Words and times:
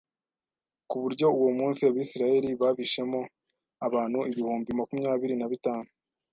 ku 0.89 0.95
buryo 1.03 1.25
uwo 1.37 1.51
munsi 1.59 1.81
Abisirayeli 1.89 2.49
babishemo 2.61 3.19
abantu 3.87 4.19
ibihumbi 4.31 4.69
makumyabiri 4.79 5.35
na 5.37 5.47
bitanu 5.51 5.89